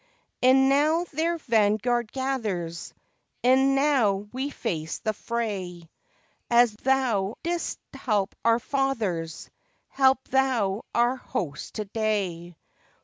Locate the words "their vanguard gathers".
1.13-2.91